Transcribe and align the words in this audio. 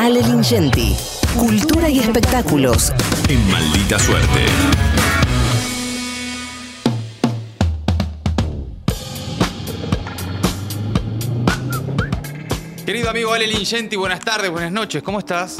Ale 0.00 0.22
Lingenti. 0.22 0.96
Cultura 1.38 1.86
y 1.90 1.98
espectáculos. 1.98 2.90
En 3.28 3.50
maldita 3.50 3.98
suerte. 3.98 4.46
Querido 12.86 13.10
amigo 13.10 13.34
Ale 13.34 13.46
Lingenti, 13.46 13.96
buenas 13.96 14.20
tardes, 14.20 14.50
buenas 14.50 14.72
noches, 14.72 15.02
¿cómo 15.02 15.18
estás? 15.18 15.58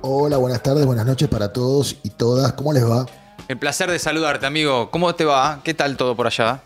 Hola, 0.00 0.36
buenas 0.38 0.64
tardes, 0.64 0.84
buenas 0.84 1.06
noches 1.06 1.28
para 1.28 1.52
todos 1.52 1.94
y 2.02 2.10
todas. 2.10 2.54
¿Cómo 2.54 2.72
les 2.72 2.84
va? 2.84 3.06
El 3.46 3.56
placer 3.56 3.88
de 3.88 4.00
saludarte, 4.00 4.46
amigo. 4.46 4.90
¿Cómo 4.90 5.14
te 5.14 5.24
va? 5.24 5.60
¿Qué 5.62 5.74
tal 5.74 5.96
todo 5.96 6.16
por 6.16 6.26
allá? 6.26 6.60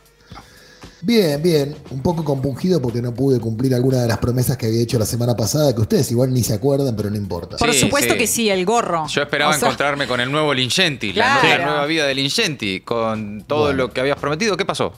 Bien, 1.04 1.42
bien. 1.42 1.76
Un 1.90 2.00
poco 2.00 2.24
compungido 2.24 2.80
porque 2.80 3.02
no 3.02 3.12
pude 3.12 3.38
cumplir 3.38 3.74
alguna 3.74 4.00
de 4.00 4.08
las 4.08 4.16
promesas 4.18 4.56
que 4.56 4.66
había 4.66 4.80
hecho 4.80 4.98
la 4.98 5.04
semana 5.04 5.36
pasada, 5.36 5.74
que 5.74 5.80
ustedes 5.82 6.10
igual 6.10 6.32
ni 6.32 6.42
se 6.42 6.54
acuerdan, 6.54 6.96
pero 6.96 7.10
no 7.10 7.16
importa. 7.16 7.58
Por 7.58 7.72
Sí, 7.74 7.80
supuesto 7.80 8.14
sí. 8.14 8.18
que 8.18 8.26
sí, 8.26 8.48
el 8.48 8.64
gorro. 8.64 9.06
Yo 9.08 9.20
esperaba 9.22 9.50
O 9.50 9.54
sea, 9.58 9.68
encontrarme 9.68 10.06
con 10.06 10.20
el 10.20 10.32
nuevo 10.32 10.54
Lingenti, 10.54 11.12
la, 11.12 11.38
Claro. 11.40 11.46
nue- 11.46 11.58
la 11.58 11.64
nueva 11.66 11.86
vida 11.86 12.06
de 12.06 12.14
Lingenti, 12.14 12.80
con 12.80 13.44
todo 13.46 13.64
Bueno. 13.64 13.76
lo 13.76 13.90
que 13.92 14.00
habías 14.00 14.18
prometido. 14.18 14.56
¿Qué 14.56 14.64
pasó? 14.64 14.92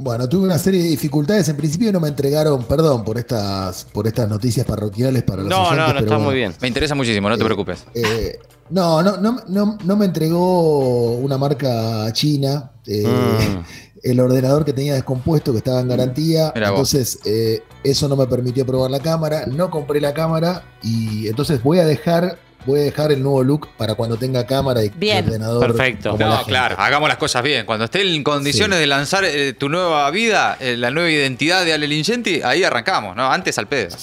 Bueno, 0.00 0.28
tuve 0.28 0.44
una 0.46 0.58
serie 0.58 0.82
de 0.82 0.88
dificultades. 0.88 1.48
En 1.48 1.56
principio 1.56 1.92
no 1.92 2.00
me 2.00 2.08
entregaron, 2.08 2.64
perdón 2.64 3.04
por 3.04 3.18
estas, 3.18 3.84
por 3.92 4.06
estas 4.06 4.28
noticias 4.28 4.64
parroquiales 4.66 5.22
para 5.24 5.42
los 5.42 5.48
No, 5.50 5.62
oyentes, 5.68 5.76
no, 5.78 5.82
no 5.86 5.92
pero 5.94 5.98
está 6.00 6.14
bueno. 6.16 6.30
muy 6.30 6.34
bien. 6.36 6.54
Me 6.60 6.68
interesa 6.68 6.94
muchísimo, 6.94 7.28
no 7.28 7.36
te 7.36 7.42
Eh, 7.42 7.44
preocupes. 7.46 7.84
Eh, 7.94 8.38
no, 8.70 9.02
no, 9.02 9.16
no, 9.16 9.40
no, 9.48 9.78
no 9.84 9.96
me 9.96 10.04
entregó 10.04 11.12
una 11.14 11.38
marca 11.38 12.12
china. 12.12 12.72
eh, 12.90 13.04
Mm. 13.06 13.64
El 14.02 14.20
ordenador 14.20 14.64
que 14.64 14.72
tenía 14.72 14.94
descompuesto, 14.94 15.52
que 15.52 15.58
estaba 15.58 15.80
en 15.80 15.88
garantía. 15.88 16.52
Entonces, 16.54 17.18
eh, 17.24 17.62
eso 17.84 18.08
no 18.08 18.16
me 18.16 18.26
permitió 18.26 18.64
probar 18.66 18.90
la 18.90 19.00
cámara. 19.00 19.44
No 19.46 19.70
compré 19.70 20.00
la 20.00 20.14
cámara. 20.14 20.64
Y 20.82 21.28
entonces 21.28 21.62
voy 21.62 21.78
a 21.78 21.84
dejar. 21.84 22.38
Voy 22.66 22.80
a 22.80 22.82
dejar 22.82 23.12
el 23.12 23.22
nuevo 23.22 23.42
look 23.44 23.68
para 23.78 23.94
cuando 23.94 24.16
tenga 24.16 24.44
cámara 24.44 24.84
y 24.84 24.90
Bien. 24.90 25.24
ordenador. 25.24 25.66
Perfecto. 25.68 26.16
No, 26.18 26.42
claro, 26.44 26.74
hagamos 26.78 27.08
las 27.08 27.16
cosas 27.16 27.42
bien. 27.42 27.64
Cuando 27.64 27.84
esté 27.86 28.02
en 28.14 28.22
condiciones 28.24 28.76
Sí. 28.76 28.80
de 28.80 28.86
lanzar 28.88 29.24
eh, 29.24 29.52
tu 29.54 29.68
nueva 29.68 30.10
vida, 30.10 30.56
eh, 30.60 30.76
la 30.76 30.90
nueva 30.90 31.08
identidad 31.08 31.64
de 31.64 31.72
Ale 31.72 31.86
Lingenti, 31.86 32.42
ahí 32.42 32.64
arrancamos, 32.64 33.14
¿no? 33.16 33.30
Antes 33.30 33.56
al 33.58 33.68
pedo. 33.68 33.96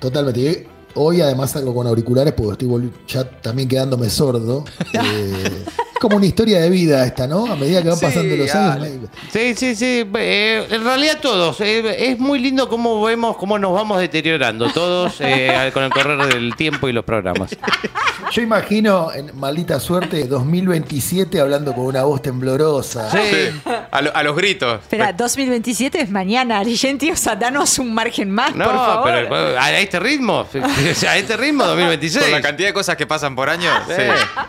Totalmente. 0.00 0.40
Y 0.40 0.66
Hoy 0.94 1.22
además 1.22 1.52
salgo 1.52 1.74
con 1.74 1.86
auriculares 1.86 2.34
porque 2.34 2.52
estoy 2.64 2.92
ya 3.08 3.24
también 3.24 3.66
quedándome 3.66 4.10
sordo. 4.10 4.64
Es 6.02 6.04
como 6.08 6.16
una 6.16 6.26
historia 6.26 6.58
de 6.60 6.68
vida 6.68 7.06
esta, 7.06 7.28
¿no? 7.28 7.46
A 7.46 7.54
medida 7.54 7.80
que 7.80 7.88
van 7.90 7.96
Sí, 7.96 8.06
pasando 8.06 8.34
los 8.36 8.52
años. 8.56 8.88
Sí, 9.32 9.54
sí, 9.54 9.76
sí. 9.76 10.04
eh, 10.16 10.66
en 10.68 10.82
realidad 10.82 11.18
todos. 11.22 11.60
eh, 11.60 12.10
es 12.10 12.18
muy 12.18 12.40
lindo 12.40 12.68
cómo 12.68 13.00
vemos 13.04 13.36
cómo 13.36 13.56
nos 13.56 13.72
vamos 13.72 14.00
deteriorando 14.00 14.68
todos 14.72 15.14
eh, 15.20 15.70
con 15.74 15.84
el 15.84 15.90
correr 15.90 16.26
del 16.34 16.56
tiempo 16.56 16.88
y 16.88 16.92
los 16.92 17.04
programas. 17.04 17.50
Yo 18.32 18.42
imagino 18.42 19.12
en 19.12 19.30
maldita 19.38 19.78
suerte 19.78 20.24
2027 20.24 21.38
hablando 21.38 21.72
con 21.72 21.84
una 21.84 22.02
voz 22.02 22.20
temblorosa. 22.20 23.08
Sí. 23.10 23.18
A, 23.92 24.00
lo- 24.02 24.16
a 24.16 24.22
los 24.24 24.34
gritos. 24.34 24.80
Espera, 24.80 25.12
2027 25.12 26.00
es 26.00 26.10
mañana, 26.10 26.58
Argenti, 26.58 27.10
o 27.12 27.16
sea, 27.16 27.36
danos 27.36 27.78
un 27.78 27.92
margen 27.94 28.30
más, 28.30 28.56
No, 28.56 28.64
por 28.64 28.74
favor. 28.74 29.10
pero 29.28 29.60
a 29.60 29.78
este 29.78 30.00
ritmo, 30.00 30.46
a 31.08 31.16
este 31.16 31.36
ritmo 31.36 31.64
2026. 31.64 32.24
Con 32.24 32.32
la 32.32 32.40
cantidad 32.40 32.68
de 32.70 32.74
cosas 32.74 32.96
que 32.96 33.06
pasan 33.06 33.36
por 33.36 33.48
año, 33.50 33.70
sí, 33.86 34.02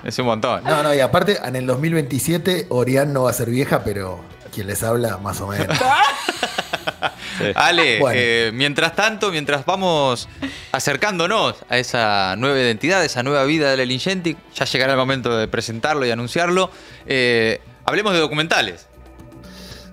es 0.06 0.18
un 0.18 0.26
montón. 0.28 0.64
No, 0.64 0.82
no, 0.82 0.94
y 0.96 1.00
aparte 1.02 1.38
en 1.44 1.56
el 1.56 1.66
2027 1.68 2.68
Orián 2.70 3.14
no 3.14 3.24
va 3.24 3.30
a 3.30 3.34
ser 3.34 3.50
vieja, 3.50 3.84
pero 3.84 4.24
quien 4.54 4.68
les 4.68 4.84
habla 4.84 5.18
más 5.18 5.42
o 5.42 5.48
menos. 5.48 5.78
Ale, 7.56 8.00
Bueno. 8.00 8.20
eh, 8.22 8.52
mientras 8.54 8.96
tanto, 8.96 9.32
mientras 9.32 9.66
vamos 9.66 10.30
acercándonos 10.72 11.56
a 11.70 11.78
esa 11.78 12.36
nueva 12.38 12.60
identidad, 12.60 13.02
a 13.02 13.06
esa 13.06 13.24
nueva 13.24 13.44
vida 13.46 13.72
de 13.72 13.78
la 13.78 13.86
Lingenti, 13.86 14.38
ya 14.54 14.66
llegará 14.66 14.94
el 14.94 14.98
momento 15.00 15.36
de 15.38 15.48
presentarlo 15.48 16.06
y 16.06 16.12
anunciarlo. 16.12 16.70
eh, 17.06 17.60
hablemos 17.86 18.14
de 18.14 18.20
documentales. 18.20 18.88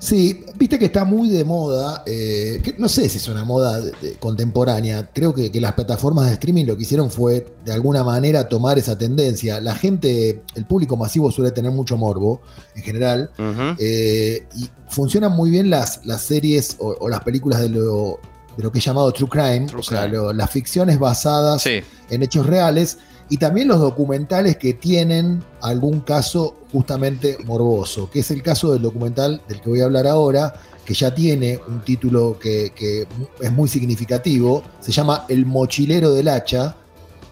Sí, 0.02 0.44
viste 0.56 0.78
que 0.78 0.86
está 0.86 1.04
muy 1.04 1.28
de 1.28 1.44
moda, 1.44 2.02
eh, 2.06 2.60
que 2.64 2.74
no 2.78 2.88
sé 2.88 3.06
si 3.10 3.18
es 3.18 3.28
una 3.28 3.44
moda 3.44 3.80
de- 3.82 3.92
de- 4.00 4.14
contemporánea, 4.14 5.10
creo 5.12 5.34
que, 5.34 5.52
que 5.52 5.60
las 5.60 5.74
plataformas 5.74 6.26
de 6.26 6.32
streaming 6.32 6.64
lo 6.64 6.74
que 6.74 6.84
hicieron 6.84 7.10
fue 7.10 7.46
de 7.66 7.72
alguna 7.72 8.02
manera 8.02 8.48
tomar 8.48 8.78
esa 8.78 8.96
tendencia. 8.96 9.60
La 9.60 9.74
gente, 9.74 10.42
el 10.54 10.64
público 10.64 10.96
masivo 10.96 11.30
suele 11.30 11.50
tener 11.50 11.70
mucho 11.70 11.98
morbo 11.98 12.40
en 12.74 12.82
general, 12.82 13.30
eh, 13.78 14.46
y 14.56 14.70
funcionan 14.88 15.32
muy 15.32 15.50
bien 15.50 15.68
las, 15.68 16.00
las 16.06 16.22
series 16.22 16.76
o, 16.78 16.96
o 16.98 17.08
las 17.10 17.20
películas 17.22 17.60
de 17.60 17.68
lo, 17.68 18.18
de 18.56 18.62
lo 18.62 18.72
que 18.72 18.78
es 18.78 18.84
llamado 18.86 19.12
True 19.12 19.28
Crime, 19.28 19.66
True 19.66 19.80
o 19.80 19.82
sea, 19.82 20.02
crime. 20.04 20.16
lo- 20.16 20.32
las 20.32 20.50
ficciones 20.50 20.98
basadas 20.98 21.62
Sí, 21.62 21.80
en 22.08 22.22
hechos 22.22 22.46
reales 22.46 22.96
y 23.30 23.36
también 23.38 23.68
los 23.68 23.80
documentales 23.80 24.56
que 24.56 24.74
tienen 24.74 25.42
algún 25.62 26.00
caso 26.00 26.56
justamente 26.72 27.38
morboso, 27.46 28.10
que 28.10 28.20
es 28.20 28.30
el 28.32 28.42
caso 28.42 28.72
del 28.72 28.82
documental 28.82 29.40
del 29.48 29.60
que 29.60 29.70
voy 29.70 29.80
a 29.80 29.84
hablar 29.84 30.06
ahora, 30.06 30.52
que 30.84 30.94
ya 30.94 31.14
tiene 31.14 31.58
un 31.68 31.80
título 31.82 32.36
que, 32.38 32.72
que 32.74 33.06
es 33.40 33.52
muy 33.52 33.68
significativo, 33.68 34.62
se 34.80 34.90
llama 34.90 35.24
El 35.28 35.46
mochilero 35.46 36.12
del 36.12 36.26
hacha, 36.28 36.74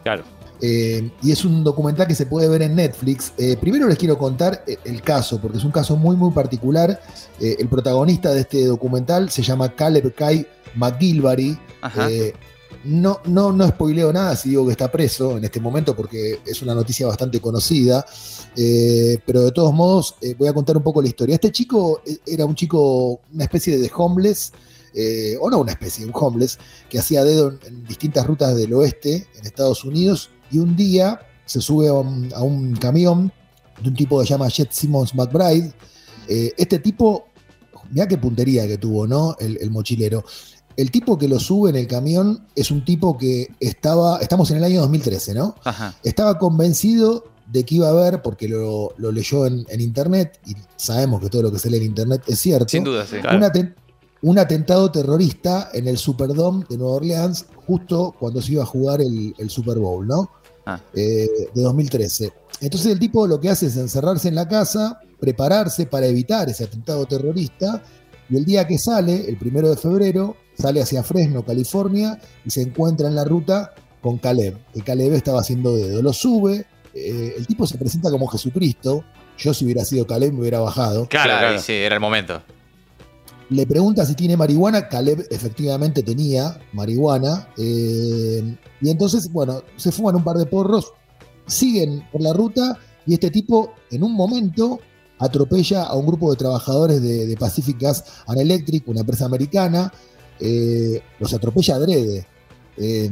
Claro. 0.05 0.23
eh, 0.61 1.11
y 1.23 1.33
es 1.33 1.45
un 1.45 1.65
documental 1.65 2.07
que 2.07 2.15
se 2.15 2.27
puede 2.27 2.49
ver 2.49 2.63
en 2.63 2.77
Netflix. 2.77 3.33
Eh, 3.37 3.57
primero 3.61 3.89
les 3.89 3.99
quiero 3.99 4.17
contar 4.17 4.63
eh, 4.67 4.77
el 4.85 5.03
caso, 5.03 5.41
porque 5.41 5.59
es 5.59 5.65
un 5.65 5.73
caso 5.73 5.97
muy, 5.97 6.15
muy 6.15 6.31
particular. 6.31 7.01
Eh, 7.41 7.57
el 7.59 7.69
protagonista 7.69 8.33
de 8.33 8.43
este 8.43 8.65
documental 8.67 9.31
se 9.31 9.43
llama 9.43 9.75
Caleb 9.75 10.15
Kai 10.15 10.47
McGilvary. 10.77 11.59
No, 12.85 13.21
no, 13.27 13.53
no 13.53 13.69
spoileo 13.69 14.13
nada 14.13 14.37
si 14.37 14.51
digo 14.51 14.65
que 14.65 14.73
está 14.73 14.91
preso 14.91 15.37
en 15.37 15.45
este 15.45 15.61
momento 15.61 15.97
porque 15.97 16.41
es 16.47 16.63
una 16.63 16.75
noticia 16.75 17.07
bastante 17.07 17.41
conocida. 17.41 18.05
Eh, 18.57 19.19
pero 19.25 19.43
de 19.43 19.53
todos 19.53 19.73
modos, 19.73 20.17
eh, 20.21 20.35
voy 20.39 20.49
a 20.49 20.53
contar 20.53 20.77
un 20.77 20.83
poco 20.83 21.03
la 21.03 21.09
historia. 21.09 21.35
Este 21.35 21.53
chico 21.53 22.03
eh, 22.07 22.19
era 22.27 22.45
un 22.45 22.55
chico, 22.55 23.21
una 23.33 23.45
especie 23.45 23.79
de 23.79 23.91
homeless, 23.95 24.53
o 25.41 25.49
no 25.49 25.61
una 25.61 25.73
especie, 25.73 26.05
un 26.05 26.11
homeless, 26.13 26.59
que 26.89 26.99
hacía 26.99 27.23
dedo 27.23 27.57
en, 27.67 27.85
distintas 27.85 28.27
rutas 28.27 28.57
del 28.57 28.73
oeste 28.75 29.29
en 29.37 29.47
Estados 29.47 29.85
Unidos. 29.85 30.31
Y 30.51 30.59
un 30.59 30.75
día 30.75 31.21
se 31.45 31.61
sube 31.61 31.89
a 31.89 31.93
un, 31.93 32.77
camión 32.81 33.33
de 33.81 33.89
un 33.91 33.95
tipo 33.95 34.19
que 34.19 34.27
se 34.27 34.31
llama 34.31 34.49
Jet 34.49 34.73
Simmons 34.73 35.15
McBride. 35.15 35.73
Este 36.27 36.79
tipo, 36.81 37.29
mira 37.91 38.09
qué 38.09 38.19
puntería 38.19 38.67
que 38.67 38.77
tuvo, 38.77 39.07
¿no? 39.07 39.37
El 39.39 39.71
mochilero. 39.71 40.25
El 40.79 40.91
tipo 40.93 41.19
que 41.19 41.27
lo 41.29 41.39
sube 41.41 41.71
en 41.71 41.77
el 41.77 41.87
camión 41.89 42.47
es 42.55 42.71
un 42.71 42.85
tipo 42.85 43.19
que 43.19 43.49
estaba, 43.59 44.19
estamos 44.21 44.51
en 44.53 44.59
el 44.59 44.65
año 44.65 44.81
2013, 44.83 45.35
¿no? 45.35 45.55
ajá. 45.65 45.95
Estaba 46.05 46.39
convencido 46.39 47.25
de 47.51 47.65
que 47.65 47.75
iba 47.77 47.89
a 47.89 47.91
haber, 47.91 48.23
porque 48.23 48.47
lo, 48.49 48.93
lo 48.97 49.11
leyó 49.11 49.45
en, 49.47 49.65
en 49.69 49.81
internet, 49.81 50.39
y 50.47 50.55
sabemos 50.77 51.21
que 51.21 51.29
todo 51.31 51.43
lo 51.43 51.51
que 51.53 51.59
se 51.59 51.69
lee 51.69 51.79
en 51.79 51.85
internet 51.85 52.23
es 52.29 52.39
cierto, 52.39 52.69
Sin 52.69 52.85
duda, 52.85 53.05
sí. 53.07 53.17
un, 53.17 53.43
aten- 53.43 53.75
un 54.23 54.39
atentado 54.39 54.91
terrorista 54.93 55.71
en 55.73 55.89
el 55.89 55.99
Superdome 55.99 56.65
de 56.69 56.77
Nueva 56.79 56.95
Orleans, 56.97 57.47
justo 57.67 58.15
cuando 58.19 58.41
se 58.43 58.53
iba 58.53 58.63
a 58.63 58.67
jugar 58.67 59.01
el, 59.01 59.35
el 59.39 59.51
Super 59.51 59.79
Bowl, 59.79 60.07
¿no? 60.07 60.31
Ah. 60.67 60.81
Eh, 60.95 61.27
de 61.55 61.63
2013. 61.63 62.33
Entonces 62.61 62.93
el 62.93 62.99
tipo 62.99 63.27
lo 63.27 63.41
que 63.41 63.49
hace 63.51 63.67
es 63.67 63.77
encerrarse 63.79 64.29
en 64.29 64.35
la 64.35 64.47
casa, 64.47 65.01
prepararse 65.19 65.87
para 65.87 66.07
evitar 66.07 66.49
ese 66.51 66.65
atentado 66.65 67.07
terrorista, 67.07 67.83
y 68.31 68.37
el 68.37 68.45
día 68.45 68.67
que 68.67 68.79
sale, 68.79 69.29
el 69.29 69.39
primero 69.39 69.71
de 69.71 69.77
febrero, 69.77 70.37
sale 70.59 70.83
hacia 70.83 71.03
Fresno, 71.03 71.45
California, 71.45 72.19
y 72.45 72.51
se 72.51 72.63
encuentra 72.63 73.09
en 73.09 73.15
la 73.15 73.25
ruta 73.25 73.75
con 74.01 74.19
Caleb, 74.19 74.57
que 74.73 74.83
Caleb 74.83 75.15
estaba 75.15 75.41
haciendo 75.41 75.75
dedo. 75.77 76.03
Lo 76.03 76.13
sube, 76.13 76.67
eh, 76.95 77.35
el 77.37 77.47
tipo 77.47 77.67
se 77.67 77.79
presenta 77.79 78.11
como 78.11 78.27
Jesucristo, 78.27 79.05
yo 79.39 79.55
si 79.55 79.65
hubiera 79.65 79.85
sido 79.85 80.07
Caleb 80.07 80.33
me 80.33 80.41
hubiera 80.41 80.61
bajado. 80.61 81.07
Claro, 81.09 81.31
Claro, 81.31 81.47
y 81.47 81.51
claro. 81.51 81.63
sí, 81.63 81.73
era 81.73 81.95
el 81.95 82.01
momento. 82.01 82.43
Le 83.51 83.67
pregunta 83.67 84.05
si 84.05 84.15
tiene 84.15 84.37
marihuana, 84.37 84.89
Caleb 84.89 85.27
efectivamente 85.31 86.03
tenía 86.03 86.61
marihuana, 86.73 87.49
eh, 87.57 88.57
y 88.81 88.91
entonces, 88.91 89.33
bueno, 89.33 89.63
se 89.77 89.91
fuman 89.91 90.17
un 90.17 90.25
par 90.25 90.37
de 90.37 90.45
porros, 90.45 90.93
siguen 91.47 92.07
por 92.13 92.21
la 92.21 92.33
ruta, 92.35 92.79
y 93.07 93.15
este 93.15 93.31
tipo 93.31 93.73
en 93.91 94.03
un 94.03 94.13
momento 94.13 94.81
atropella 95.19 95.85
a 95.85 95.95
un 95.95 96.07
grupo 96.07 96.31
de 96.31 96.37
trabajadores 96.37 97.01
de, 97.03 97.27
de 97.27 97.37
Pacific 97.37 97.81
Gas 97.81 98.05
and 98.27 98.39
Electric, 98.39 98.87
una 98.87 99.01
empresa 99.01 99.25
americana, 99.25 99.91
eh, 100.41 101.03
los 101.19 101.33
atropella 101.35 101.77
adrede. 101.77 102.27
Eh, 102.77 103.11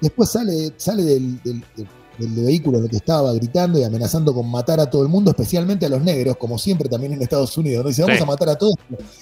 después 0.00 0.30
sale, 0.30 0.72
sale 0.76 1.02
del, 1.04 1.42
del- 1.42 1.64
del- 1.76 1.88
del 2.18 2.44
vehículo 2.44 2.76
en 2.78 2.84
el 2.84 2.90
que 2.90 2.96
estaba 2.98 3.32
gritando 3.32 3.78
y 3.78 3.84
amenazando 3.84 4.34
con 4.34 4.48
matar 4.48 4.78
a 4.80 4.90
todo 4.90 5.02
el 5.02 5.08
mundo, 5.08 5.30
especialmente 5.30 5.86
a 5.86 5.88
los 5.88 6.02
negros, 6.02 6.36
como 6.36 6.58
siempre 6.58 6.88
también 6.88 7.14
en 7.14 7.22
Estados 7.22 7.56
Unidos. 7.56 7.82
¿no? 7.82 7.88
Dice, 7.88 8.02
vamos 8.02 8.18
Sí. 8.18 8.22
a 8.22 8.26
matar 8.26 8.48
a 8.50 8.54
todos, 8.56 8.74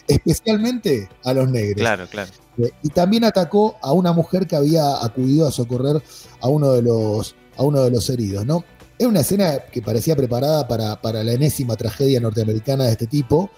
especialmente 0.08 1.08
a 1.25 1.32
los 1.32 1.49
negros. 1.50 1.76
Claro, 1.78 2.06
claro. 2.08 2.31
Eh, 2.58 2.70
Y 2.82 2.88
también 2.90 3.25
atacó 3.25 3.76
a 3.81 3.93
una 3.93 4.12
mujer 4.12 4.46
que 4.46 4.56
había 4.56 5.02
acudido 5.05 5.46
a 5.46 5.52
socorrer 5.52 6.02
a 6.40 6.49
uno 6.49 6.72
de 6.72 6.82
los, 6.82 7.34
a 7.56 7.62
uno 7.62 7.82
de 7.82 7.90
los 7.90 8.08
heridos, 8.11 8.44
¿no? 8.44 8.64
Era 8.99 9.08
una 9.08 9.20
escena 9.20 9.58
que 9.72 9.81
parecía 9.81 10.14
preparada 10.17 10.69
para, 10.69 11.00
para 11.00 11.25
la 11.25 11.32
enésima 11.32 11.76
tragedia 11.76 12.20
norteamericana 12.20 12.84
de 12.84 12.90
este 12.93 13.06
tipo, 13.06 13.50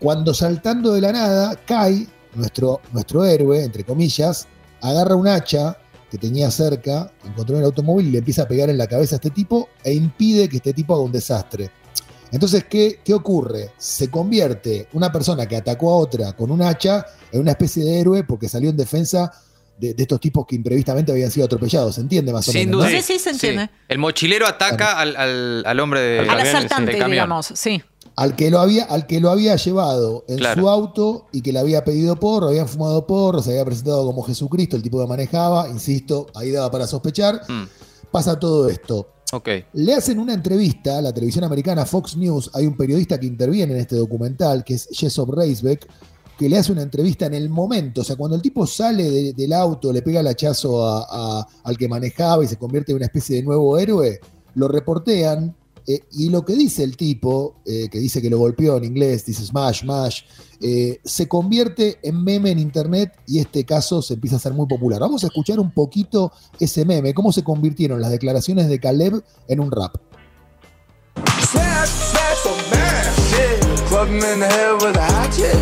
cuando 0.00 0.34
saltando 0.34 0.92
de 0.92 1.00
la 1.00 1.12
nada, 1.12 1.56
Kai, 1.64 2.06
nuestro, 2.34 2.80
nuestro 2.92 3.24
héroe, 3.24 3.62
entre 3.64 3.84
comillas, 3.84 4.46
agarra 4.80 5.14
un 5.16 5.28
hacha, 5.28 5.78
que 6.10 6.18
tenía 6.18 6.50
cerca, 6.50 7.10
encontró 7.24 7.56
en 7.56 7.62
el 7.62 7.66
automóvil 7.66 8.06
y 8.06 8.10
le 8.12 8.18
empieza 8.18 8.42
a 8.42 8.48
pegar 8.48 8.70
en 8.70 8.78
la 8.78 8.86
cabeza 8.86 9.16
a 9.16 9.18
este 9.18 9.30
tipo 9.30 9.68
e 9.82 9.92
impide 9.94 10.48
que 10.48 10.58
este 10.58 10.72
tipo 10.72 10.94
haga 10.94 11.02
un 11.02 11.10
desastre. 11.10 11.70
Entonces, 12.30 12.64
¿qué, 12.64 13.00
¿qué 13.04 13.14
ocurre? 13.14 13.70
Se 13.78 14.08
convierte 14.10 14.88
una 14.92 15.10
persona 15.10 15.46
que 15.46 15.56
atacó 15.56 15.92
a 15.92 15.96
otra 15.96 16.32
con 16.34 16.50
un 16.50 16.62
hacha 16.62 17.04
en 17.32 17.40
una 17.40 17.52
especie 17.52 17.84
de 17.84 18.00
héroe 18.00 18.24
porque 18.24 18.48
salió 18.48 18.70
en 18.70 18.76
defensa 18.76 19.32
de, 19.76 19.94
de 19.94 20.02
estos 20.02 20.20
tipos 20.20 20.46
que 20.46 20.54
imprevistamente 20.56 21.10
habían 21.10 21.30
sido 21.32 21.46
atropellados. 21.46 21.96
¿Se 21.96 22.00
entiende 22.00 22.32
más 22.32 22.46
o 22.48 22.52
Sin 22.52 22.66
menos? 22.70 22.82
duda. 22.84 22.90
no? 22.90 22.96
Sí, 22.96 23.02
sí, 23.02 23.18
se 23.18 23.30
entiende. 23.30 23.70
El 23.88 23.98
mochilero 23.98 24.46
ataca 24.46 24.98
al, 24.98 25.16
al- 25.16 25.62
al 25.66 25.80
hombre 25.80 26.00
de, 26.00 26.18
Al 26.28 26.40
asaltante, 26.40 26.92
digamos, 27.04 27.52
sí. 27.54 27.82
Al 28.16 28.36
que, 28.36 28.48
lo 28.50 28.60
había, 28.60 28.84
al 28.84 29.06
que 29.08 29.18
lo 29.20 29.30
había 29.30 29.56
llevado 29.56 30.24
en 30.28 30.38
Claro. 30.38 30.62
su 30.62 30.68
auto 30.68 31.26
y 31.32 31.42
que 31.42 31.52
le 31.52 31.58
había 31.58 31.84
pedido 31.84 32.14
porro, 32.14 32.48
habían 32.48 32.68
fumado 32.68 33.06
porro, 33.06 33.42
se 33.42 33.50
había 33.50 33.64
presentado 33.64 34.06
como 34.06 34.22
Jesucristo, 34.22 34.76
el 34.76 34.82
tipo 34.82 35.00
que 35.00 35.06
manejaba, 35.08 35.68
insisto, 35.68 36.28
ahí 36.34 36.50
daba 36.52 36.70
para 36.70 36.86
sospechar. 36.86 37.40
Mm, 37.48 37.64
Pasa 38.12 38.38
todo 38.38 38.68
esto. 38.68 39.08
Le 39.72 39.92
hacen 39.94 40.20
una 40.20 40.34
entrevista 40.34 40.98
a 40.98 41.02
la 41.02 41.12
televisión 41.12 41.42
americana 41.42 41.84
Fox 41.84 42.16
News. 42.16 42.48
Hay 42.54 42.64
un 42.64 42.76
periodista 42.76 43.18
que 43.18 43.26
interviene 43.26 43.72
en 43.74 43.80
este 43.80 43.96
documental, 43.96 44.62
que 44.62 44.74
es 44.74 44.86
Jessup 44.92 45.30
Reisbeck, 45.34 45.88
que 46.38 46.48
le 46.48 46.56
hace 46.56 46.70
una 46.70 46.82
entrevista 46.82 47.26
en 47.26 47.34
el 47.34 47.48
momento. 47.48 48.02
O 48.02 48.04
sea, 48.04 48.14
cuando 48.14 48.36
el 48.36 48.42
tipo 48.42 48.64
sale 48.68 49.10
de- 49.10 49.32
del 49.32 49.52
auto, 49.52 49.92
le 49.92 50.02
pega 50.02 50.20
el 50.20 50.28
hachazo 50.28 50.86
a- 50.86 51.06
a- 51.40 51.46
al 51.64 51.76
que 51.76 51.88
manejaba 51.88 52.44
y 52.44 52.46
se 52.46 52.56
convierte 52.56 52.92
en 52.92 52.96
una 52.96 53.06
especie 53.06 53.34
de 53.36 53.42
nuevo 53.42 53.76
héroe, 53.76 54.20
lo 54.54 54.68
reportean. 54.68 55.56
Eh, 55.86 56.04
y 56.12 56.30
lo 56.30 56.44
que 56.44 56.54
dice 56.54 56.82
el 56.82 56.96
tipo, 56.96 57.56
eh, 57.66 57.88
que 57.90 57.98
dice 57.98 58.22
que 58.22 58.30
lo 58.30 58.38
golpeó 58.38 58.76
en 58.78 58.84
inglés, 58.84 59.26
dice 59.26 59.44
smash, 59.44 59.80
smash, 59.80 60.22
eh, 60.60 61.00
se 61.04 61.28
convierte 61.28 61.98
en 62.02 62.24
meme 62.24 62.50
en 62.50 62.58
internet 62.58 63.12
y 63.26 63.38
este 63.38 63.64
caso 63.64 64.00
se 64.00 64.14
empieza 64.14 64.36
a 64.36 64.38
hacer 64.38 64.54
muy 64.54 64.66
popular. 64.66 65.00
Vamos 65.00 65.24
a 65.24 65.26
escuchar 65.26 65.60
un 65.60 65.72
poquito 65.72 66.32
ese 66.58 66.84
meme, 66.84 67.12
cómo 67.12 67.32
se 67.32 67.44
convirtieron 67.44 68.00
las 68.00 68.10
declaraciones 68.10 68.68
de 68.68 68.80
Caleb 68.80 69.22
en 69.46 69.60
un 69.60 69.70
rap. 69.70 69.96
Smash, 71.50 71.88
smash 71.88 72.42
the 72.42 72.76
man, 72.76 73.14
shit. 73.28 73.88
Club 73.88 74.08
him 74.08 74.16
in 74.16 74.40
the 74.40 74.46
head 74.46 74.74
with 74.74 74.96
a 74.96 75.02
hatchet. 75.02 75.54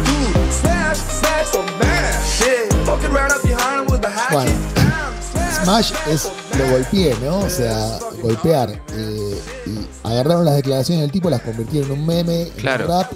Smash, 0.50 0.98
smash. 0.98 1.52
Fucking 2.86 3.12
right 3.12 3.30
up 3.30 3.42
behind 3.42 3.86
him 3.86 3.92
with 3.92 4.04
a 4.04 4.10
hatchet. 4.10 4.32
Bueno. 4.32 4.72
Smash 5.62 5.92
es 6.08 6.28
lo 6.58 6.70
golpeé, 6.70 7.14
¿no? 7.24 7.38
O 7.40 7.50
sea, 7.50 7.98
golpear. 8.22 8.70
eh, 8.94 9.38
y 9.66 10.06
agarraron 10.06 10.44
las 10.44 10.56
declaraciones 10.56 11.02
del 11.02 11.10
tipo, 11.12 11.30
las 11.30 11.40
convirtieron 11.42 11.90
en 11.92 11.98
un 12.00 12.06
meme, 12.06 12.42
en 12.42 12.50
Claro. 12.50 12.84
un 12.84 12.90
rap. 12.90 13.12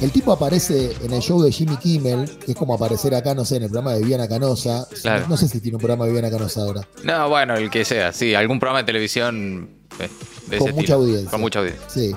El 0.00 0.10
tipo 0.10 0.32
aparece 0.32 0.92
en 1.02 1.12
el 1.12 1.20
show 1.20 1.40
de 1.42 1.50
Jimmy 1.52 1.76
Kimmel, 1.76 2.38
que 2.38 2.52
es 2.52 2.56
como 2.58 2.74
aparecer 2.74 3.14
acá, 3.14 3.34
no 3.34 3.44
sé, 3.44 3.56
en 3.56 3.64
el 3.64 3.70
programa 3.70 3.92
de 3.94 4.00
Viviana 4.00 4.28
Canosa. 4.28 4.86
Claro. 5.02 5.22
No, 5.22 5.28
no 5.30 5.36
sé 5.36 5.48
si 5.48 5.60
tiene 5.60 5.76
un 5.76 5.80
programa 5.80 6.04
de 6.04 6.10
Viviana 6.12 6.30
Canosa 6.36 6.62
ahora. 6.62 6.82
No, 7.04 7.28
bueno, 7.28 7.54
el 7.56 7.70
que 7.70 7.84
sea, 7.84 8.12
sí, 8.12 8.34
algún 8.34 8.58
programa 8.58 8.80
de 8.80 8.84
televisión 8.86 9.68
eh, 9.98 10.08
de 10.48 10.58
Con 10.58 10.68
ese 10.68 10.72
mucha 10.74 10.80
estilo. 10.80 10.96
audiencia. 10.98 11.30
Con 11.30 11.40
mucha 11.40 11.58
audiencia. 11.60 11.86
Sí. 11.88 12.14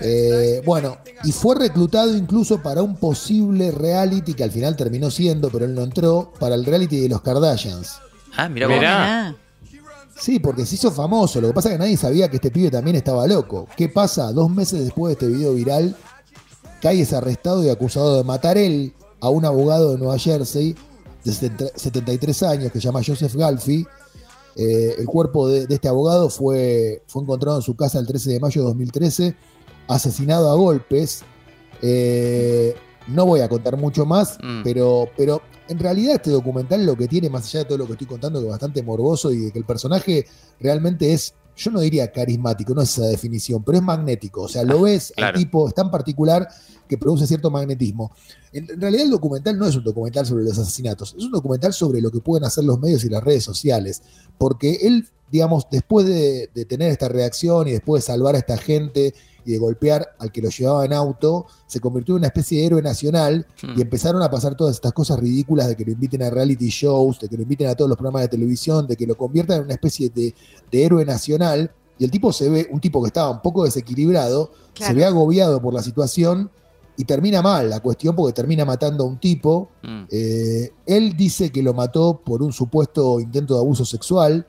Eh, 0.00 0.62
bueno, 0.64 0.98
y 1.24 1.32
fue 1.32 1.54
reclutado 1.56 2.14
incluso 2.16 2.62
para 2.62 2.82
un 2.82 2.96
posible 2.96 3.70
reality 3.70 4.34
que 4.34 4.44
al 4.44 4.50
final 4.50 4.76
terminó 4.76 5.10
siendo, 5.10 5.48
pero 5.50 5.64
él 5.64 5.74
no 5.74 5.82
entró, 5.82 6.32
para 6.38 6.54
el 6.54 6.64
reality 6.64 7.00
de 7.00 7.08
los 7.08 7.22
Kardashians. 7.22 7.98
Ah, 8.36 8.48
mira 8.48 8.66
vos. 8.66 8.76
Mirá. 8.76 9.34
Sí, 10.18 10.38
porque 10.38 10.64
se 10.64 10.76
hizo 10.76 10.90
famoso. 10.90 11.40
Lo 11.40 11.48
que 11.48 11.54
pasa 11.54 11.68
es 11.68 11.74
que 11.74 11.78
nadie 11.78 11.96
sabía 11.96 12.28
que 12.28 12.36
este 12.36 12.50
pibe 12.50 12.70
también 12.70 12.96
estaba 12.96 13.26
loco. 13.26 13.68
¿Qué 13.76 13.88
pasa? 13.88 14.32
Dos 14.32 14.50
meses 14.50 14.84
después 14.84 15.10
de 15.10 15.26
este 15.26 15.36
video 15.36 15.54
viral, 15.54 15.94
Kai 16.80 17.00
es 17.00 17.12
arrestado 17.12 17.62
y 17.64 17.68
acusado 17.68 18.16
de 18.16 18.24
matar 18.24 18.56
él 18.56 18.94
a 19.20 19.28
un 19.28 19.44
abogado 19.44 19.92
de 19.92 19.98
Nueva 19.98 20.18
Jersey 20.18 20.74
de 21.24 21.32
70 21.32 21.66
73 21.76 22.42
años 22.44 22.72
que 22.72 22.80
se 22.80 22.86
llama 22.86 23.00
Joseph 23.04 23.34
Galfi. 23.34 23.86
Eh, 24.56 24.94
el 24.98 25.06
cuerpo 25.06 25.48
de, 25.48 25.66
de 25.66 25.74
este 25.74 25.88
abogado 25.88 26.30
fue, 26.30 27.02
fue 27.06 27.22
encontrado 27.22 27.58
en 27.58 27.62
su 27.62 27.76
casa 27.76 27.98
el 27.98 28.06
13 28.06 28.30
de 28.30 28.40
mayo 28.40 28.62
de 28.62 28.68
2013, 28.68 29.36
asesinado 29.86 30.50
a 30.50 30.54
golpes. 30.54 31.22
Eh, 31.82 32.74
no 33.08 33.26
voy 33.26 33.40
a 33.40 33.48
contar 33.48 33.76
mucho 33.76 34.04
más, 34.06 34.38
Mm. 34.42 34.62
pero, 34.64 35.08
pero 35.16 35.42
en 35.68 35.78
realidad 35.78 36.16
este 36.16 36.30
documental 36.30 36.84
lo 36.86 36.96
que 36.96 37.08
tiene, 37.08 37.28
más 37.30 37.44
allá 37.46 37.60
de 37.60 37.64
todo 37.66 37.78
lo 37.78 37.86
que 37.86 37.92
estoy 37.92 38.06
contando, 38.06 38.38
que 38.40 38.46
es 38.46 38.50
bastante 38.50 38.82
morboso 38.82 39.32
y 39.32 39.38
de 39.46 39.52
que 39.52 39.58
el 39.58 39.64
personaje 39.64 40.26
realmente 40.60 41.12
es, 41.12 41.34
yo 41.56 41.70
no 41.70 41.80
diría 41.80 42.12
carismático, 42.12 42.74
no 42.74 42.82
es 42.82 42.90
esa 42.98 43.06
definición, 43.08 43.62
pero 43.64 43.78
es 43.78 43.82
magnético. 43.84 44.42
O 44.42 44.48
sea, 44.48 44.62
lo 44.62 44.82
ves, 44.82 45.12
claro. 45.16 45.38
el 45.38 45.44
tipo 45.44 45.66
es 45.68 45.74
tan 45.74 45.90
particular 45.90 46.46
que 46.88 46.98
produce 46.98 47.26
cierto 47.26 47.50
magnetismo. 47.50 48.12
En, 48.52 48.70
en 48.70 48.80
realidad 48.80 49.04
el 49.06 49.10
documental 49.10 49.58
no 49.58 49.66
es 49.66 49.74
un 49.74 49.82
documental 49.82 50.26
sobre 50.26 50.44
los 50.44 50.58
asesinatos, 50.58 51.14
es 51.16 51.24
un 51.24 51.32
documental 51.32 51.72
sobre 51.72 52.00
lo 52.00 52.10
que 52.10 52.20
pueden 52.20 52.44
hacer 52.44 52.64
los 52.64 52.78
medios 52.78 53.04
y 53.04 53.08
las 53.08 53.24
redes 53.24 53.42
sociales, 53.42 54.02
porque 54.38 54.74
él, 54.82 55.08
digamos, 55.30 55.66
después 55.70 56.06
de, 56.06 56.50
de 56.54 56.64
tener 56.64 56.90
esta 56.90 57.08
reacción 57.08 57.68
y 57.68 57.72
después 57.72 58.02
de 58.02 58.06
salvar 58.12 58.34
a 58.34 58.38
esta 58.38 58.56
gente 58.56 59.14
y 59.44 59.52
de 59.52 59.58
golpear 59.58 60.08
al 60.18 60.32
que 60.32 60.42
lo 60.42 60.48
llevaba 60.50 60.84
en 60.84 60.92
auto, 60.92 61.46
se 61.66 61.78
convirtió 61.78 62.14
en 62.14 62.18
una 62.20 62.26
especie 62.28 62.58
de 62.60 62.66
héroe 62.66 62.82
nacional 62.82 63.46
Hmm. 63.62 63.78
y 63.78 63.82
empezaron 63.82 64.22
a 64.22 64.30
pasar 64.30 64.56
todas 64.56 64.74
estas 64.74 64.92
cosas 64.92 65.18
ridículas 65.20 65.68
de 65.68 65.76
que 65.76 65.84
lo 65.84 65.92
inviten 65.92 66.22
a 66.22 66.30
reality 66.30 66.68
shows, 66.68 67.20
de 67.20 67.28
que 67.28 67.36
lo 67.36 67.42
inviten 67.42 67.68
a 67.68 67.74
todos 67.74 67.88
los 67.88 67.96
programas 67.96 68.22
de 68.22 68.28
televisión, 68.28 68.86
de 68.86 68.96
que 68.96 69.06
lo 69.06 69.16
conviertan 69.16 69.58
en 69.58 69.64
una 69.64 69.74
especie 69.74 70.10
de, 70.10 70.34
de 70.70 70.84
héroe 70.84 71.04
nacional. 71.04 71.70
Y 71.98 72.04
el 72.04 72.10
tipo 72.10 72.32
se 72.32 72.48
ve, 72.50 72.68
un 72.70 72.80
tipo 72.80 73.00
que 73.02 73.06
estaba 73.08 73.30
un 73.30 73.40
poco 73.40 73.64
desequilibrado, 73.64 74.50
Claro. 74.74 74.92
se 74.92 74.98
ve 74.98 75.04
agobiado 75.04 75.62
por 75.62 75.72
la 75.72 75.82
situación 75.82 76.50
y 76.98 77.04
termina 77.04 77.40
mal 77.40 77.70
la 77.70 77.80
cuestión 77.80 78.14
porque 78.16 78.32
termina 78.34 78.64
matando 78.64 79.04
a 79.04 79.06
un 79.06 79.18
tipo. 79.18 79.70
Mm. 79.82 80.04
Eh, 80.10 80.70
él 80.86 81.16
dice 81.16 81.50
que 81.50 81.62
lo 81.62 81.72
mató 81.72 82.20
por 82.24 82.42
un 82.42 82.52
supuesto 82.52 83.20
intento 83.20 83.54
de 83.54 83.60
abuso 83.60 83.84
sexual. 83.84 84.46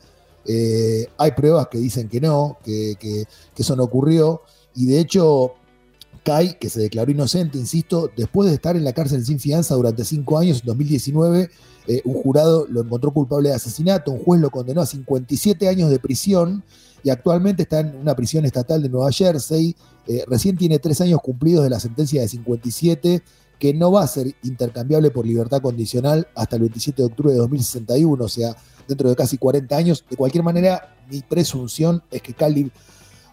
Eh, 0.48 1.08
hay 1.18 1.32
pruebas 1.32 1.68
que 1.68 1.78
dicen 1.78 2.08
que 2.08 2.22
no, 2.22 2.58
que, 2.64 3.28
eso 3.56 3.76
no 3.76 3.84
ocurrió. 3.84 4.42
Y 4.76 4.86
de 4.86 5.00
hecho, 5.00 5.54
Kai, 6.24 6.58
que 6.58 6.70
se 6.70 6.80
declaró 6.80 7.12
inocente, 7.12 7.58
insisto, 7.58 8.10
después 8.16 8.50
de 8.50 8.56
estar 8.56 8.76
en 8.76 8.84
la 8.84 8.94
cárcel 8.94 9.26
sin 9.26 9.40
fianza 9.40 9.76
durante 9.76 10.06
cinco 10.06 10.38
años, 10.38 10.62
en 10.62 10.68
2019, 10.68 11.50
eh, 11.88 12.02
un 12.06 12.16
jurado 12.16 12.66
lo 12.70 12.82
encontró 12.82 13.14
culpable 13.14 13.50
de 13.50 13.56
asesinato, 13.56 14.12
un 14.12 14.24
juez 14.24 14.42
lo 14.42 14.50
condenó 14.50 14.82
a 14.82 14.86
57 14.86 15.68
años 15.68 15.90
de 15.90 16.00
prisión 16.00 16.64
y 17.04 17.10
actualmente 17.10 17.64
está 17.64 17.80
en 17.80 17.96
una 17.96 18.16
prisión 18.16 18.46
estatal 18.46 18.82
de 18.82 18.90
Nueva 18.90 19.12
Jersey. 19.12 19.76
Eh, 20.08 20.24
recién 20.28 20.58
tiene 20.58 20.80
tres 20.80 21.00
años 21.02 21.22
cumplidos 21.22 21.64
de 21.64 21.70
la 21.70 21.80
sentencia 21.80 22.22
de 22.22 22.28
57, 22.28 23.24
que 23.60 23.74
no 23.74 23.92
va 23.92 24.04
a 24.04 24.08
ser 24.08 24.36
intercambiable 24.44 25.12
por 25.12 25.26
libertad 25.26 25.62
condicional 25.62 26.28
hasta 26.36 26.56
el 26.56 26.64
27 26.64 27.02
de 27.02 27.06
octubre 27.08 27.32
de 27.32 27.40
2061, 27.40 28.24
o 28.24 28.28
sea, 28.28 28.56
dentro 28.88 29.10
de 29.10 29.16
casi 29.16 29.38
40 29.38 29.76
años. 29.76 30.06
De 30.10 30.16
cualquier 30.16 30.44
manera, 30.44 30.96
mi 31.10 31.22
presunción 31.22 32.04
es 32.12 32.22
que 32.22 32.34
Cali 32.34 32.72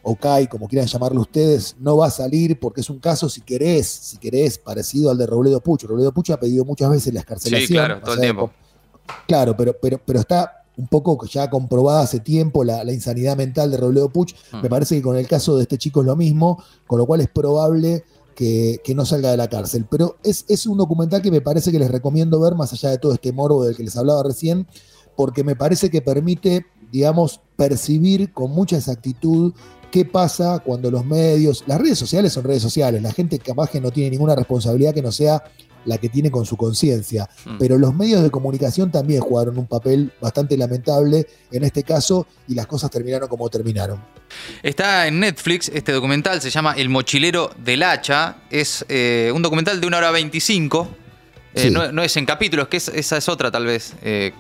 o 0.03 0.17
Kai, 0.17 0.47
como 0.47 0.69
quieran 0.69 0.87
llamarlo 0.87 1.21
ustedes, 1.21 1.77
no 1.79 1.97
va 1.97 2.07
a 2.07 2.11
salir 2.11 2.59
porque 2.59 2.81
es 2.81 2.91
un 2.91 2.99
caso, 2.99 3.29
si 3.29 3.41
querés, 3.41 3.87
si 3.87 4.19
querés, 4.19 4.59
parecido 4.59 5.11
al 5.11 5.19
de 5.19 5.27
Robledo 5.27 5.61
Pucho. 5.61 5.87
Robledo 5.87 6.13
Pucho 6.13 6.35
ha 6.35 6.41
pedido 6.41 6.65
muchas 6.65 6.91
veces 6.91 7.13
la 7.13 7.21
escarcelación. 7.21 7.67
Sí, 7.67 7.75
claro, 7.75 8.01
todo 8.03 8.15
el 8.15 8.21
tiempo. 8.21 8.51
Claro, 9.27 9.57
pero, 9.57 9.77
pero, 9.81 10.01
pero 10.05 10.21
está 10.21 10.65
un 10.77 10.89
poco 10.89 11.25
ya 11.27 11.49
comprobada 11.49 12.03
hace 12.03 12.21
tiempo 12.21 12.65
la, 12.65 12.83
la 12.83 12.93
insanidad 12.93 13.37
mental 13.37 13.71
de 13.71 13.77
Robledo 13.77 14.09
Puch. 14.09 14.35
Mm. 14.53 14.63
Me 14.63 14.69
parece 14.69 14.97
que 14.97 15.03
con 15.03 15.17
el 15.17 15.27
caso 15.27 15.57
de 15.57 15.63
este 15.63 15.79
chico 15.79 16.01
es 16.01 16.07
lo 16.07 16.17
mismo, 16.17 16.63
con 16.87 16.99
lo 16.99 17.07
cual 17.07 17.21
es 17.21 17.29
probable 17.29 18.05
que, 18.35 18.81
no 18.95 19.07
salga 19.07 19.31
de 19.31 19.37
la 19.37 19.49
cárcel. 19.49 19.87
Pero 19.91 20.17
es, 20.23 20.45
es 20.49 20.67
un 20.67 20.79
documental 20.79 21.23
que 21.23 21.31
me 21.31 21.41
parece 21.41 21.73
que 21.73 21.79
les 21.79 21.91
recomiendo 21.91 22.41
ver, 22.41 22.55
más 22.55 22.73
allá 22.73 22.91
de 22.91 22.99
todo 22.99 23.15
este 23.15 23.33
morbo 23.33 23.65
del 23.65 23.77
que 23.77 23.83
les 23.85 23.97
hablaba 23.97 24.23
recién, 24.23 24.67
porque 25.17 25.45
me 25.45 25.57
parece 25.57 25.91
que 25.91 26.03
permite, 26.03 26.67
digamos, 26.93 27.41
percibir 27.57 28.33
con 28.33 28.51
mucha 28.51 28.77
exactitud 28.77 29.53
qué 29.91 30.05
pasa 30.05 30.59
cuando 30.59 30.91
los 30.91 31.07
medios, 31.07 31.63
las 31.67 31.81
redes 31.81 31.99
sociales 31.99 32.33
son 32.33 32.45
redes 32.45 32.63
sociales, 32.63 33.01
la 33.01 33.13
gente 33.13 33.39
capaz 33.39 33.71
que 33.71 33.81
no 33.81 33.93
tiene 33.93 34.11
ninguna 34.11 34.35
responsabilidad 34.35 34.93
que 34.93 35.03
no 35.03 35.13
sea 35.13 35.45
la 35.85 35.99
que 35.99 36.09
tiene 36.09 36.31
con 36.31 36.45
su 36.47 36.57
conciencia, 36.57 37.29
Mm. 37.45 37.59
pero 37.59 37.79
los 37.79 37.95
medios 37.95 38.23
de 38.23 38.31
comunicación 38.31 38.91
también 38.91 39.21
jugaron 39.21 39.59
un 39.59 39.67
papel 39.67 40.13
bastante 40.21 40.57
lamentable 40.57 41.27
en 41.53 41.65
este 41.65 41.83
caso 41.83 42.27
y 42.49 42.55
las 42.55 42.67
cosas 42.67 42.91
terminaron 42.91 43.29
como 43.29 43.49
terminaron. 43.51 44.01
Está 44.63 45.07
en 45.07 45.21
Netflix 45.21 45.71
este 45.73 45.93
documental, 45.93 46.41
se 46.41 46.51
llama 46.51 46.73
El 46.77 46.89
mochilero 46.89 47.51
del 47.65 47.83
hacha. 47.83 48.37
Es 48.51 48.85
eh, 48.89 49.31
un 49.35 49.43
documental 49.43 49.81
de 49.81 49.87
una 49.87 49.99
hora 49.99 50.11
25. 50.11 50.89
Eh, 51.55 51.61
Sí. 51.63 51.71
no, 51.71 51.93
no 51.93 52.03
es 52.03 52.17
en 52.17 52.27
capítulos, 52.27 52.67
que 52.69 52.79
es- 52.79 52.89
esa 52.89 53.17
es 53.17 53.29
otra 53.29 53.51
tal 53.51 53.67
vez, 53.67 53.95
eh, 54.03 54.33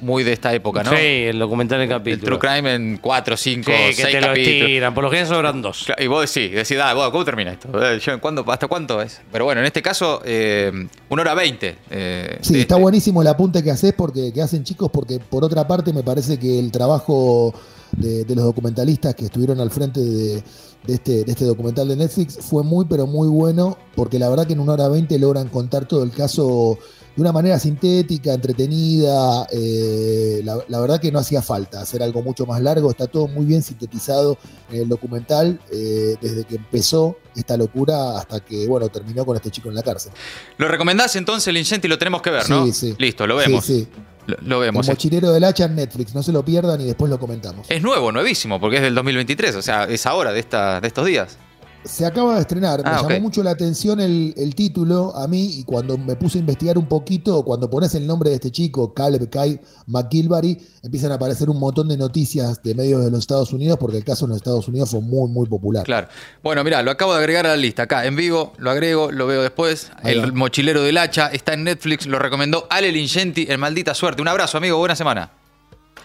muy 0.00 0.24
de 0.24 0.32
esta 0.32 0.52
época, 0.52 0.82
¿no? 0.82 0.90
Sí, 0.90 0.96
el 0.96 1.38
documental 1.38 1.78
en 1.80 1.84
El 1.84 1.88
capítulo. 1.98 2.38
True 2.38 2.50
Crime 2.50 2.74
en 2.74 2.96
4, 2.98 3.36
5, 3.36 3.70
Sí, 3.70 3.76
6 3.94 3.96
que 3.96 4.02
te 4.12 4.20
lo 4.20 4.26
capítulos. 4.28 4.60
estiran. 4.60 4.94
Por 4.94 5.04
lo 5.04 5.10
general 5.10 5.28
sobran 5.28 5.62
dos. 5.62 5.86
Y 5.98 6.06
vos 6.08 6.32
decís, 6.34 6.52
decís, 6.52 6.76
ah, 6.82 6.94
bueno, 6.94 7.12
¿cómo 7.12 7.24
termina 7.24 7.52
esto? 7.52 7.68
Eh, 7.80 8.00
yo, 8.00 8.20
¿cuándo, 8.20 8.44
¿Hasta 8.50 8.66
cuánto 8.66 9.00
es? 9.00 9.20
Pero 9.30 9.44
bueno, 9.44 9.60
en 9.60 9.66
este 9.66 9.80
caso, 9.80 10.20
eh, 10.24 10.72
una 11.08 11.22
hora 11.22 11.34
20. 11.34 11.76
eh, 11.90 12.38
Sí, 12.40 12.60
está 12.60 12.74
este. 12.74 12.82
buenísimo 12.82 13.22
el 13.22 13.28
apunte 13.28 13.62
que 13.62 13.70
haces 13.70 13.92
porque 13.92 14.32
que 14.32 14.42
hacen 14.42 14.64
chicos, 14.64 14.90
porque 14.92 15.20
por 15.20 15.44
otra 15.44 15.66
parte 15.68 15.92
me 15.92 16.02
parece 16.02 16.38
que 16.38 16.58
el 16.58 16.72
trabajo 16.72 17.54
de, 17.92 18.24
de 18.24 18.34
los 18.34 18.44
documentalistas 18.44 19.14
que 19.14 19.26
estuvieron 19.26 19.60
al 19.60 19.70
frente 19.70 20.00
de, 20.00 20.42
de 20.86 20.94
este, 20.94 21.22
de 21.24 21.30
este 21.30 21.44
documental 21.44 21.86
de 21.86 21.94
Netflix 21.94 22.38
fue 22.40 22.64
muy 22.64 22.84
pero 22.86 23.06
muy 23.06 23.28
bueno, 23.28 23.78
porque 23.94 24.18
la 24.18 24.28
verdad 24.28 24.46
que 24.46 24.54
en 24.54 24.60
una 24.60 24.72
hora 24.72 24.88
veinte 24.88 25.18
logran 25.18 25.48
contar 25.48 25.86
todo 25.86 26.02
el 26.02 26.10
caso 26.10 26.78
de 27.14 27.20
una 27.20 27.32
manera 27.32 27.58
sintética, 27.58 28.32
entretenida. 28.32 29.46
eh, 29.52 30.40
la, 30.44 30.58
la 30.68 30.80
verdad 30.80 31.00
que 31.00 31.12
no 31.12 31.18
hacía 31.18 31.42
falta 31.42 31.80
hacer 31.80 32.02
algo 32.02 32.22
mucho 32.22 32.46
más 32.46 32.60
largo. 32.62 32.90
Está 32.90 33.06
todo 33.06 33.28
muy 33.28 33.44
bien 33.44 33.62
sintetizado 33.62 34.38
en 34.70 34.82
el 34.82 34.88
documental, 34.88 35.60
eh, 35.70 36.16
desde 36.20 36.44
que 36.44 36.56
empezó 36.56 37.18
esta 37.36 37.56
locura 37.56 38.18
hasta 38.18 38.40
que, 38.40 38.66
bueno, 38.66 38.88
terminó 38.88 39.24
con 39.26 39.36
este 39.36 39.50
chico 39.50 39.68
en 39.68 39.74
la 39.74 39.82
cárcel. 39.82 40.12
¿Lo 40.58 40.68
recomendás 40.68 41.16
entonces, 41.16 41.48
el 41.48 41.56
Ingenti? 41.56 41.88
Lo 41.88 41.98
tenemos 41.98 42.22
que 42.22 42.30
ver, 42.30 42.48
¿no? 42.48 42.64
Sí, 42.66 42.72
sí. 42.72 42.94
Listo, 42.98 43.26
lo 43.26 43.36
vemos. 43.36 43.64
Sí, 43.64 43.80
sí. 43.80 44.02
Lo, 44.26 44.36
lo 44.42 44.60
vemos. 44.60 44.86
El 44.88 44.92
mochilero 44.94 45.32
del 45.32 45.44
hacha 45.44 45.64
en 45.64 45.74
Netflix. 45.74 46.14
No 46.14 46.22
se 46.22 46.30
lo 46.32 46.44
pierdan 46.44 46.80
y 46.80 46.84
después 46.84 47.10
lo 47.10 47.18
comentamos. 47.18 47.66
Es 47.68 47.82
nuevo, 47.82 48.12
nuevísimo, 48.12 48.60
porque 48.60 48.76
es 48.76 48.82
del 48.82 48.94
2023, 48.94 49.56
o 49.56 49.62
sea, 49.62 49.84
es 49.84 50.06
ahora, 50.06 50.32
de, 50.32 50.40
esta, 50.40 50.80
de 50.80 50.88
estos 50.88 51.04
días. 51.06 51.36
Se 51.84 52.06
acaba 52.06 52.36
de 52.36 52.42
estrenar, 52.42 52.80
me 52.84 52.88
Ah, 52.90 53.02
llamó 53.02 53.22
mucho 53.22 53.42
la 53.42 53.50
atención 53.50 53.98
el, 54.00 54.32
el 54.36 54.54
título 54.54 55.16
a 55.16 55.26
mí 55.26 55.58
y 55.58 55.64
cuando 55.64 55.98
me 55.98 56.14
puse 56.14 56.38
a 56.38 56.40
investigar 56.40 56.78
un 56.78 56.86
poquito, 56.86 57.42
cuando 57.44 57.68
pones 57.68 57.92
el 57.96 58.06
nombre 58.06 58.30
de 58.30 58.36
este 58.36 58.52
chico, 58.52 58.94
Caleb 58.94 59.28
Kai 59.28 59.60
McGilvary, 59.88 60.58
empiezan 60.84 61.10
a 61.10 61.16
aparecer 61.16 61.50
un 61.50 61.58
montón 61.58 61.88
de 61.88 61.96
noticias 61.96 62.62
de 62.62 62.76
medios 62.76 63.04
de 63.04 63.10
los 63.10 63.18
Estados 63.20 63.52
Unidos 63.52 63.78
porque 63.80 63.96
el 63.96 64.04
caso 64.04 64.26
en 64.26 64.30
los 64.30 64.36
Estados 64.36 64.68
Unidos 64.68 64.90
fue 64.90 65.00
muy, 65.00 65.28
muy 65.28 65.48
popular. 65.48 65.84
Claro. 65.84 66.06
Bueno, 66.42 66.62
mira, 66.62 66.82
lo 66.82 66.92
acabo 66.92 67.12
de 67.14 67.18
agregar 67.18 67.46
a 67.46 67.50
la 67.50 67.56
lista. 67.56 67.82
Acá 67.82 68.06
en 68.06 68.14
vivo, 68.14 68.52
lo 68.58 68.70
agrego, 68.70 69.10
lo 69.10 69.26
veo 69.26 69.42
después. 69.42 69.90
Ahí 70.04 70.16
va. 70.16 70.22
El 70.24 70.32
mochilero 70.34 70.82
del 70.82 70.98
hacha 70.98 71.28
está 71.28 71.54
en 71.54 71.64
Netflix, 71.64 72.06
lo 72.06 72.20
recomendó 72.20 72.68
Ale 72.70 72.92
Lingenti 72.92 73.46
en 73.50 73.58
Maldita 73.58 73.92
Suerte. 73.94 74.22
Un 74.22 74.28
abrazo, 74.28 74.56
amigo, 74.56 74.78
buena 74.78 74.94
semana. 74.94 75.32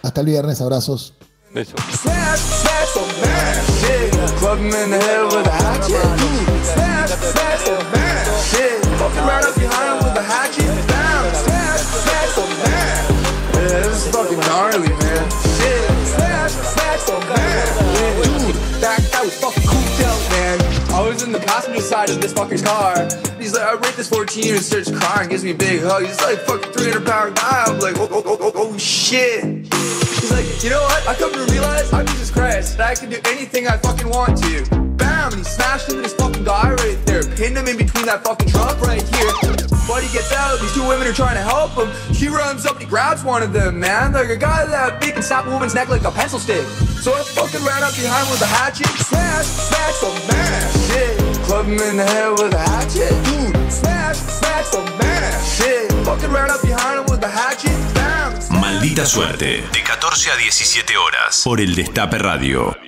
Hasta 0.02 0.20
el 0.22 0.26
viernes, 0.26 0.60
abrazos. 0.60 1.14
A 1.54 1.64
hatchet. 5.50 6.04
Smash, 6.74 7.10
smash, 7.10 7.60
so. 7.64 7.78
Fucking 8.98 9.24
right 9.24 9.44
up 9.44 9.54
behind 9.54 10.04
with 10.04 10.18
a. 10.18 10.22
Yeah, 13.54 13.80
this 13.80 14.06
is 14.06 14.12
fucking 14.14 14.40
gnarly, 14.40 14.88
man. 14.88 15.24
Yeah, 15.58 16.04
smash, 16.04 16.52
smash, 16.52 17.00
so 17.00 17.16
dude, 17.16 18.54
that 18.82 19.00
guy 19.10 19.22
was 19.24 19.40
fucking 19.40 19.64
man. 20.30 20.60
I 20.92 21.00
was 21.00 21.22
in 21.22 21.32
the 21.32 21.40
passenger 21.40 21.80
side 21.80 22.10
of 22.10 22.20
this 22.20 22.34
fucking 22.34 22.58
car. 22.58 23.08
He's 23.38 23.54
like, 23.54 23.62
I 23.62 23.72
rate 23.72 23.96
this 23.96 24.08
14 24.10 24.54
and 24.54 24.62
starts 24.62 24.90
crying, 24.90 25.30
gives 25.30 25.44
me 25.44 25.52
a 25.52 25.54
big 25.54 25.80
hug. 25.80 26.04
He's 26.04 26.20
like, 26.20 26.40
fucking 26.40 26.72
300 26.72 27.06
pound 27.06 27.36
guy. 27.36 27.64
I'm 27.66 27.80
like, 27.80 27.96
oh, 27.96 28.08
oh, 28.10 28.22
oh, 28.26 28.38
oh, 28.38 28.52
oh 28.54 28.76
shit. 28.76 29.77
He's 30.28 30.36
like, 30.36 30.62
you 30.62 30.68
know 30.68 30.82
what? 30.82 31.08
I 31.08 31.14
come 31.14 31.32
to 31.32 31.44
realize 31.50 31.90
I'm 31.90 32.04
Jesus 32.04 32.30
Christ. 32.30 32.76
That 32.76 32.90
I 32.90 32.94
can 32.94 33.08
do 33.08 33.16
anything 33.24 33.66
I 33.66 33.78
fucking 33.78 34.10
want 34.10 34.36
to. 34.42 34.60
Bam! 35.00 35.32
And 35.32 35.40
he 35.40 35.44
smashed 35.44 35.88
into 35.88 36.02
this 36.02 36.12
fucking 36.12 36.44
guy 36.44 36.74
right 36.74 36.98
there. 37.06 37.22
Pinned 37.22 37.56
him 37.56 37.66
in 37.66 37.78
between 37.78 38.04
that 38.04 38.24
fucking 38.24 38.48
truck 38.48 38.78
right 38.82 39.00
here. 39.00 39.32
He 39.98 40.12
gets 40.12 40.32
out. 40.32 40.60
These 40.60 40.74
two 40.74 40.86
women 40.86 41.08
are 41.08 41.12
trying 41.12 41.36
to 41.36 41.42
help 41.42 41.72
him. 41.72 41.88
He 42.14 42.28
runs 42.28 42.66
up 42.66 42.72
and 42.72 42.82
he 42.82 42.86
grabs 42.86 43.24
one 43.24 43.42
of 43.42 43.54
them, 43.54 43.80
man. 43.80 44.12
Like 44.12 44.28
a 44.28 44.36
guy 44.36 44.66
that 44.66 45.00
big 45.00 45.14
can 45.14 45.22
snap 45.22 45.46
a 45.46 45.50
woman's 45.50 45.74
neck 45.74 45.88
like 45.88 46.04
a 46.04 46.10
pencil 46.10 46.38
stick. 46.38 46.64
So 47.00 47.14
I 47.14 47.22
fucking 47.22 47.64
ran 47.64 47.82
up 47.82 47.96
behind 47.96 48.28
with 48.30 48.42
a 48.42 48.46
hatchet. 48.46 48.86
Smash, 48.86 49.46
smash, 49.46 49.94
so 49.94 50.12
mash. 50.28 50.90
Yeah. 50.92 51.44
Club 51.44 51.66
him 51.66 51.80
in 51.80 51.96
the 51.96 52.04
head 52.04 52.30
with 52.32 52.52
a 52.52 52.58
hatchet. 52.58 53.10
Dude, 53.24 53.72
smash, 53.72 54.16
smash, 54.16 54.66
so 54.66 54.84
mash. 54.84 55.60
Yeah. 55.60 56.04
Fucking 56.04 56.30
ran 56.30 56.50
up 56.50 56.60
behind 56.60 57.00
him 57.00 57.06
with 57.08 57.24
a 57.24 57.28
hatchet. 57.28 57.97
Maldita 58.70 59.06
suerte. 59.06 59.64
De 59.72 59.82
14 59.82 60.30
a 60.30 60.36
17 60.36 60.98
horas. 60.98 61.40
Por 61.42 61.58
el 61.62 61.74
Destape 61.74 62.18
Radio. 62.18 62.76